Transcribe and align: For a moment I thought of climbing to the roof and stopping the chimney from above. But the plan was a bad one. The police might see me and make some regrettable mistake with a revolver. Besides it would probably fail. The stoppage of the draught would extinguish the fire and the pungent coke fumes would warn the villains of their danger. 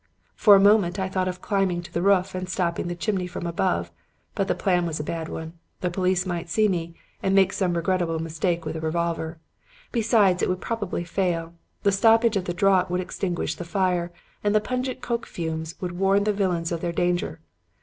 For 0.35 0.55
a 0.55 0.59
moment 0.59 0.97
I 0.97 1.07
thought 1.07 1.27
of 1.27 1.43
climbing 1.43 1.83
to 1.83 1.93
the 1.93 2.01
roof 2.01 2.33
and 2.33 2.49
stopping 2.49 2.87
the 2.87 2.95
chimney 2.95 3.27
from 3.27 3.45
above. 3.45 3.91
But 4.33 4.47
the 4.47 4.55
plan 4.55 4.87
was 4.87 4.99
a 4.99 5.03
bad 5.03 5.29
one. 5.29 5.59
The 5.81 5.91
police 5.91 6.25
might 6.25 6.49
see 6.49 6.67
me 6.67 6.95
and 7.21 7.35
make 7.35 7.53
some 7.53 7.75
regrettable 7.75 8.17
mistake 8.17 8.65
with 8.65 8.75
a 8.75 8.81
revolver. 8.81 9.37
Besides 9.91 10.41
it 10.41 10.49
would 10.49 10.59
probably 10.59 11.03
fail. 11.03 11.53
The 11.83 11.91
stoppage 11.91 12.35
of 12.35 12.45
the 12.45 12.53
draught 12.55 12.89
would 12.89 12.99
extinguish 12.99 13.53
the 13.53 13.63
fire 13.63 14.11
and 14.43 14.55
the 14.55 14.59
pungent 14.59 15.01
coke 15.01 15.27
fumes 15.27 15.79
would 15.79 15.91
warn 15.91 16.23
the 16.23 16.33
villains 16.33 16.71
of 16.71 16.81
their 16.81 16.91
danger. 16.93 17.39